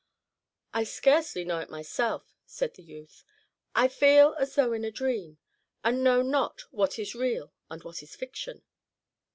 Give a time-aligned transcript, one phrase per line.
[0.73, 3.23] "I scarcely know it myself," said the youth.
[3.75, 5.37] "I feel as though in a dream,
[5.83, 8.63] and know not what is real and what fiction."